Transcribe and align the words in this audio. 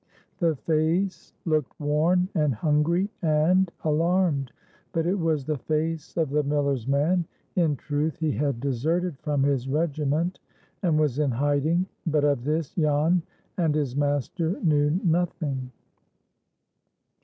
The 0.39 0.55
face 0.55 1.31
looked 1.45 1.79
worn 1.79 2.27
and 2.33 2.55
hungry, 2.55 3.11
and 3.21 3.69
alarmed; 3.83 4.51
but 4.93 5.05
it 5.05 5.19
was 5.19 5.45
the 5.45 5.59
face 5.59 6.17
of 6.17 6.31
the 6.31 6.41
miller's 6.41 6.87
man. 6.87 7.25
In 7.55 7.75
truth, 7.75 8.15
he 8.17 8.31
had 8.31 8.59
deserted 8.59 9.19
from 9.19 9.43
his 9.43 9.69
regiment, 9.69 10.39
and 10.81 10.97
was 10.99 11.19
in 11.19 11.29
hiding; 11.29 11.85
but 12.07 12.23
of 12.23 12.45
this 12.45 12.71
Jan 12.73 13.21
and 13.57 13.75
his 13.75 13.95
master 13.95 14.59
knew 14.63 14.99
nothing. 15.03 15.71